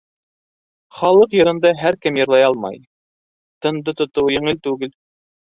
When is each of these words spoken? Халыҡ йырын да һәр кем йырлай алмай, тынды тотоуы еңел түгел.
Халыҡ 0.99 1.35
йырын 1.39 1.59
да 1.67 1.73
һәр 1.83 1.99
кем 2.05 2.17
йырлай 2.21 2.45
алмай, 2.47 2.79
тынды 3.67 3.97
тотоуы 4.03 4.37
еңел 4.39 4.63
түгел. 4.71 4.99